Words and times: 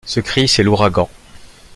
Ce 0.07 0.19
cri, 0.19 0.47
c’est 0.47 0.63
l’ouragan. 0.63 1.07